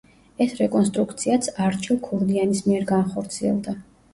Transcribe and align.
ეს 0.45 0.53
რეკონსტრუქციაც 0.61 1.49
არჩილ 1.65 1.99
ქურდიანის 2.09 2.65
მიერ 2.71 2.89
განხორციელდა. 2.97 3.79